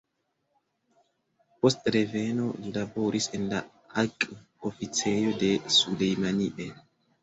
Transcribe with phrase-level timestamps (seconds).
[1.65, 3.63] Post reveno, li laboris en la
[4.07, 6.73] akv-oficejo de Sulejmanie.